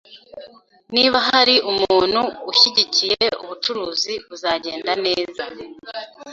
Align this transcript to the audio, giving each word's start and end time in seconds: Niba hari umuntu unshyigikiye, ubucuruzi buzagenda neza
Niba 0.95 1.17
hari 1.29 1.55
umuntu 1.71 2.21
unshyigikiye, 2.49 3.25
ubucuruzi 3.43 4.13
buzagenda 4.27 4.91
neza 5.05 5.43